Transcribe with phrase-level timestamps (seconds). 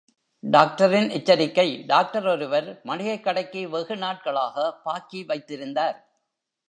[0.43, 5.97] டாக்டரின் எச்சரிக்கை டாக்டர் ஒருவர், மளிகைக் கடைக்கு வெகு நாட்களாக பாக்கி வைத்திருந்தார்.